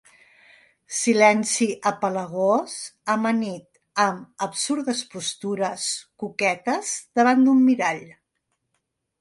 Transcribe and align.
Silenci 0.99 1.67
apegalós 1.89 2.73
amanit 3.15 3.67
amb 4.05 4.47
absurdes 4.47 5.05
postures 5.15 5.87
coquetes 6.25 6.97
davant 7.21 7.47
d'un 7.51 7.65
mirall. 7.71 8.07